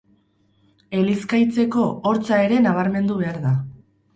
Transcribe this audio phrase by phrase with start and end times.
[1.01, 3.57] Elizkaitzeko Hortza ere nabarmendu behar da.